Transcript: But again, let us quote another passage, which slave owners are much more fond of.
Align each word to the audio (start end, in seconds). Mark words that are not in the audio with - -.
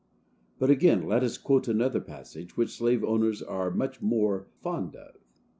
But 0.57 0.71
again, 0.71 1.05
let 1.05 1.21
us 1.21 1.37
quote 1.37 1.67
another 1.67 1.99
passage, 1.99 2.57
which 2.57 2.75
slave 2.75 3.03
owners 3.03 3.43
are 3.43 3.69
much 3.69 4.01
more 4.01 4.47
fond 4.59 4.95
of. 4.95 5.13